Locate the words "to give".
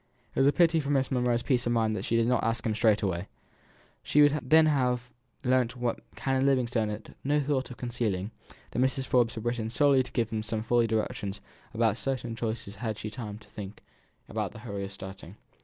10.01-10.31